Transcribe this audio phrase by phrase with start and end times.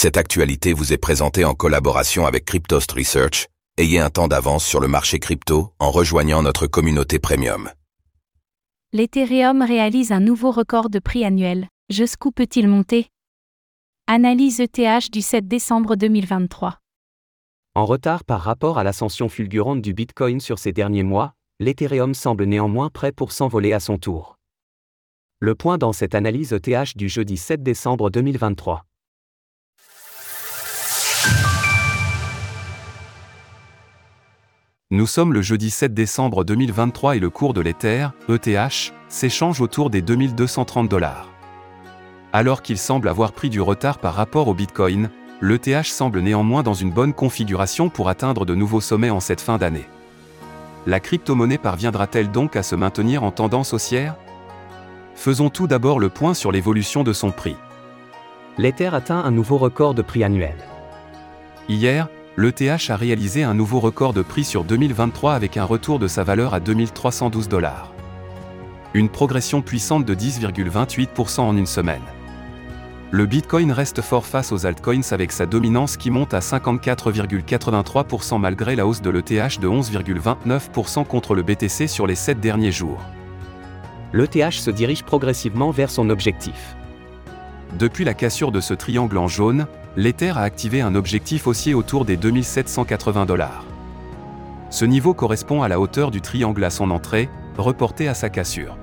[0.00, 3.48] Cette actualité vous est présentée en collaboration avec Cryptost Research.
[3.78, 7.68] Ayez un temps d'avance sur le marché crypto en rejoignant notre communauté premium.
[8.92, 11.66] L'Ethereum réalise un nouveau record de prix annuel.
[11.90, 13.08] Jusqu'où peut-il monter?
[14.06, 16.78] Analyse ETH du 7 décembre 2023.
[17.74, 22.44] En retard par rapport à l'ascension fulgurante du Bitcoin sur ces derniers mois, l'Ethereum semble
[22.44, 24.36] néanmoins prêt pour s'envoler à son tour.
[25.40, 28.84] Le point dans cette analyse ETH du jeudi 7 décembre 2023.
[34.90, 39.90] Nous sommes le jeudi 7 décembre 2023 et le cours de l'Ether, ETH, s'échange autour
[39.90, 41.28] des 2230 dollars.
[42.32, 45.10] Alors qu'il semble avoir pris du retard par rapport au Bitcoin,
[45.42, 49.58] l'ETH semble néanmoins dans une bonne configuration pour atteindre de nouveaux sommets en cette fin
[49.58, 49.84] d'année.
[50.86, 54.16] La crypto-monnaie parviendra-t-elle donc à se maintenir en tendance haussière?
[55.14, 57.56] Faisons tout d'abord le point sur l'évolution de son prix.
[58.56, 60.56] L'Ether atteint un nouveau record de prix annuel.
[61.68, 66.06] Hier, l'ETH a réalisé un nouveau record de prix sur 2023 avec un retour de
[66.06, 67.92] sa valeur à 2312 dollars.
[68.94, 72.02] Une progression puissante de 10,28% en une semaine.
[73.10, 78.76] Le Bitcoin reste fort face aux altcoins avec sa dominance qui monte à 54,83% malgré
[78.76, 83.02] la hausse de l'ETH de 11,29% contre le BTC sur les 7 derniers jours.
[84.12, 86.76] L'ETH se dirige progressivement vers son objectif.
[87.80, 89.66] Depuis la cassure de ce triangle en jaune,
[89.96, 93.64] l'Ether a activé un objectif haussier autour des 2780 dollars.
[94.70, 98.76] Ce niveau correspond à la hauteur du triangle à son entrée, reporté à sa cassure.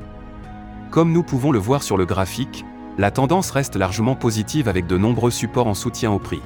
[0.90, 2.66] Comme nous pouvons le voir sur le graphique,
[2.98, 6.42] la tendance reste largement positive avec de nombreux supports en soutien au prix.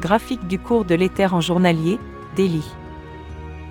[0.00, 1.98] Graphique du cours de l'Ether en journalier,
[2.36, 2.64] Daily.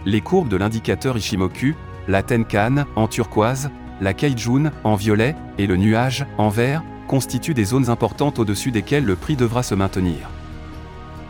[0.05, 1.75] Les courbes de l'indicateur Ishimoku,
[2.07, 3.69] la Tenkan en turquoise,
[3.99, 9.03] la Kaijun en violet et le nuage en vert constituent des zones importantes au-dessus desquelles
[9.03, 10.29] le prix devra se maintenir.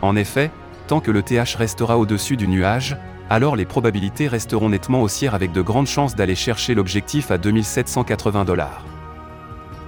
[0.00, 0.52] En effet,
[0.86, 2.96] tant que le TH restera au-dessus du nuage,
[3.28, 8.44] alors les probabilités resteront nettement haussières avec de grandes chances d'aller chercher l'objectif à 2780
[8.44, 8.84] dollars.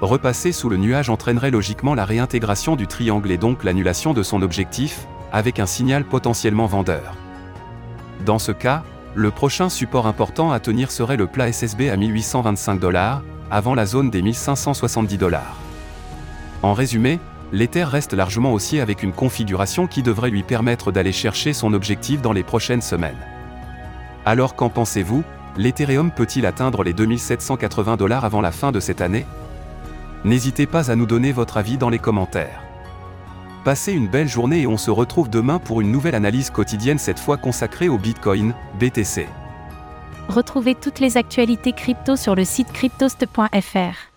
[0.01, 4.43] Repasser sous le nuage entraînerait logiquement la réintégration du triangle et donc l'annulation de son
[4.43, 7.15] objectif, avec un signal potentiellement vendeur.
[8.27, 8.83] Dans ce cas,
[9.15, 13.87] le prochain support important à tenir serait le plat SSB à 1825 dollars, avant la
[13.87, 15.64] zone des 1570 dollars.
[16.65, 17.21] En résumé,
[17.53, 22.23] l'Ether reste largement haussier avec une configuration qui devrait lui permettre d'aller chercher son objectif
[22.23, 23.19] dans les prochaines semaines.
[24.25, 25.25] Alors qu'en pensez-vous
[25.59, 29.27] L'Ethereum peut-il atteindre les 2780 dollars avant la fin de cette année?
[30.25, 32.63] N'hésitez pas à nous donner votre avis dans les commentaires.
[33.63, 37.19] Passez une belle journée et on se retrouve demain pour une nouvelle analyse quotidienne cette
[37.19, 39.29] fois consacrée au Bitcoin, BTC.
[40.31, 44.15] Retrouvez toutes les actualités crypto sur le site cryptost.fr.